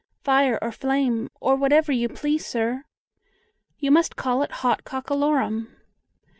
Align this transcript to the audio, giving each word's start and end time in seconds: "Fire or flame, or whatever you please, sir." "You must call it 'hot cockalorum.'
"Fire 0.23 0.57
or 0.63 0.71
flame, 0.71 1.29
or 1.39 1.55
whatever 1.55 1.91
you 1.91 2.09
please, 2.09 2.43
sir." 2.43 2.85
"You 3.77 3.91
must 3.91 4.15
call 4.15 4.41
it 4.41 4.49
'hot 4.51 4.83
cockalorum.' 4.83 5.67